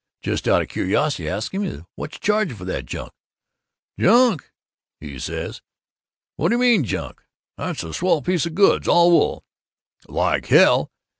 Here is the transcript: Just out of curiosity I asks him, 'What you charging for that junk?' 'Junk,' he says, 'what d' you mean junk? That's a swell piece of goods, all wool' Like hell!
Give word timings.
Just 0.23 0.47
out 0.47 0.63
of 0.63 0.67
curiosity 0.67 1.29
I 1.29 1.35
asks 1.35 1.53
him, 1.53 1.85
'What 1.93 2.15
you 2.15 2.19
charging 2.21 2.57
for 2.57 2.65
that 2.65 2.87
junk?' 2.87 3.13
'Junk,' 3.99 4.51
he 4.99 5.19
says, 5.19 5.61
'what 6.37 6.49
d' 6.49 6.53
you 6.53 6.57
mean 6.57 6.85
junk? 6.85 7.21
That's 7.55 7.83
a 7.83 7.93
swell 7.93 8.23
piece 8.23 8.47
of 8.47 8.55
goods, 8.55 8.87
all 8.87 9.11
wool' 9.11 9.45
Like 10.07 10.47
hell! 10.47 10.89